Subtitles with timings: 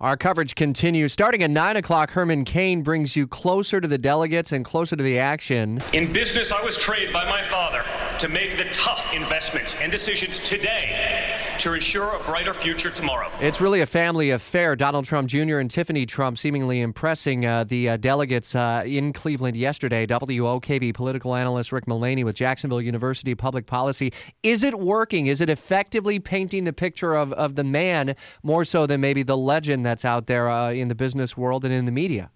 [0.00, 1.12] Our coverage continues.
[1.12, 5.02] Starting at 9 o'clock, Herman Cain brings you closer to the delegates and closer to
[5.02, 5.82] the action.
[5.92, 7.84] In business, I was trained by my father
[8.18, 13.28] to make the tough investments and decisions today to ensure a brighter future tomorrow.
[13.40, 14.76] It's really a family affair.
[14.76, 15.58] Donald Trump Jr.
[15.58, 20.06] and Tiffany Trump seemingly impressing uh, the uh, delegates uh, in Cleveland yesterday.
[20.06, 24.12] WOKV political analyst Rick Mullaney with Jacksonville University Public Policy.
[24.42, 25.26] Is it working?
[25.26, 29.36] Is it effectively painting the picture of, of the man more so than maybe the
[29.36, 32.30] legend that's out there uh, in the business world and in the media?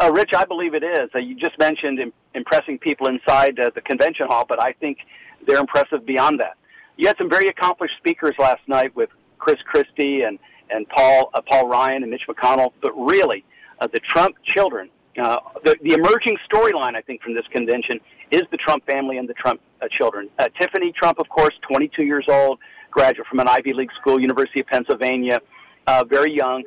[0.00, 1.10] Uh, Rich, I believe it is.
[1.12, 4.98] Uh, you just mentioned Im- impressing people inside uh, the convention hall, but I think
[5.46, 6.56] they're impressive beyond that.
[6.98, 10.38] You had some very accomplished speakers last night with Chris Christie and
[10.70, 13.44] and Paul uh, Paul Ryan and Mitch McConnell, but really,
[13.80, 14.90] uh, the Trump children.
[15.16, 17.98] Uh, the, the emerging storyline, I think, from this convention
[18.30, 20.28] is the Trump family and the Trump uh, children.
[20.38, 24.60] Uh, Tiffany Trump, of course, 22 years old, graduate from an Ivy League school, University
[24.60, 25.40] of Pennsylvania,
[25.88, 26.62] uh, very young,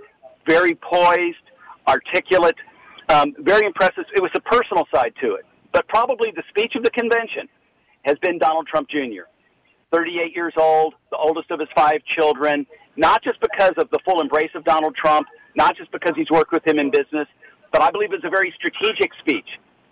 [0.46, 1.46] very poised,
[1.88, 2.58] articulate,
[3.08, 4.04] um, very impressive.
[4.14, 7.48] It was a personal side to it, but probably the speech of the convention
[8.04, 9.31] has been Donald Trump Jr.
[9.92, 14.22] 38 years old, the oldest of his five children, not just because of the full
[14.22, 17.28] embrace of Donald Trump, not just because he's worked with him in business,
[17.72, 19.48] but I believe it's a very strategic speech.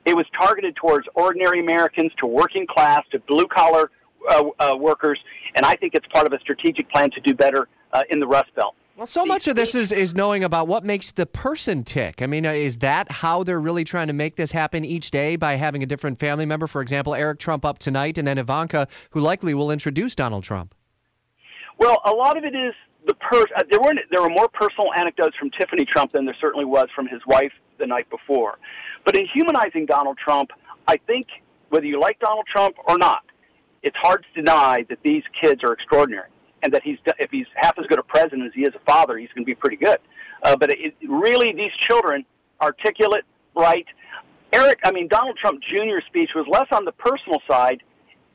[0.05, 3.91] It was targeted towards ordinary Americans, to working class, to blue collar
[4.29, 5.19] uh, uh, workers,
[5.55, 8.27] and I think it's part of a strategic plan to do better uh, in the
[8.27, 8.68] Rust Belt.
[8.99, 12.21] Well, so much of this is, is knowing about what makes the person tick.
[12.21, 15.37] I mean, uh, is that how they're really trying to make this happen each day
[15.37, 16.67] by having a different family member?
[16.67, 20.75] For example, Eric Trump up tonight, and then Ivanka, who likely will introduce Donald Trump.
[21.77, 22.73] Well, a lot of it is
[23.07, 23.43] the per.
[23.55, 26.87] Uh, there were there were more personal anecdotes from Tiffany Trump than there certainly was
[26.93, 28.59] from his wife the night before.
[29.05, 30.49] But in humanizing Donald Trump,
[30.89, 31.27] I think
[31.69, 33.23] whether you like Donald Trump or not,
[33.81, 36.27] it's hard to deny that these kids are extraordinary
[36.63, 37.98] and that he's if he's half as good a president as
[38.59, 39.97] he is a father, he's going to be pretty good.
[40.43, 42.25] Uh, but it, really, these children,
[42.61, 43.85] articulate, bright.
[44.51, 47.81] Eric, I mean Donald Trump Jr.'s speech was less on the personal side,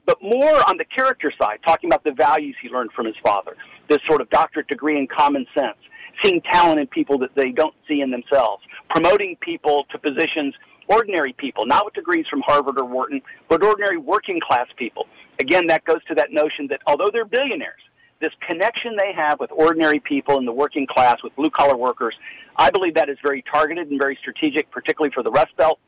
[0.07, 3.57] but more on the character side, talking about the values he learned from his father,
[3.89, 5.77] this sort of doctorate degree in common sense,
[6.23, 10.55] seeing talent in people that they don't see in themselves, promoting people to positions
[10.89, 15.07] ordinary people, not with degrees from Harvard or Wharton, but ordinary working class people.
[15.41, 17.81] Again, that goes to that notion that although they're billionaires,
[18.21, 22.15] this connection they have with ordinary people in the working class, with blue collar workers,
[22.57, 25.79] I believe that is very targeted and very strategic, particularly for the Rust Belt.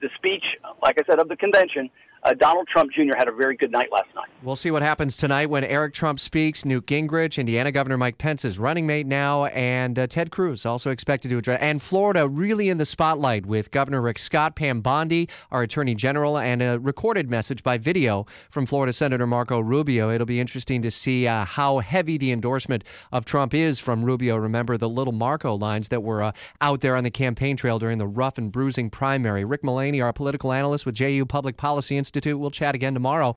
[0.00, 0.44] The speech,
[0.82, 1.90] like I said, of the convention
[2.24, 3.16] uh, Donald Trump Jr.
[3.16, 4.28] had a very good night last night.
[4.42, 6.64] We'll see what happens tonight when Eric Trump speaks.
[6.64, 11.30] Newt Gingrich, Indiana Governor Mike Pence's running mate now, and uh, Ted Cruz also expected
[11.30, 11.58] to address.
[11.60, 16.38] And Florida really in the spotlight with Governor Rick Scott, Pam Bondi, our Attorney General,
[16.38, 20.10] and a recorded message by video from Florida Senator Marco Rubio.
[20.10, 24.36] It'll be interesting to see uh, how heavy the endorsement of Trump is from Rubio.
[24.36, 27.98] Remember the little Marco lines that were uh, out there on the campaign trail during
[27.98, 29.44] the rough and bruising primary.
[29.44, 32.38] Rick Mullaney, our political analyst with JU Public Policy Institute Institute.
[32.38, 33.32] We'll chat again tomorrow.